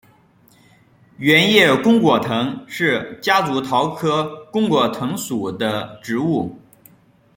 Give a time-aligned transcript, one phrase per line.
[1.19, 6.57] 圆叶弓果藤是夹竹桃科弓果藤属的植物。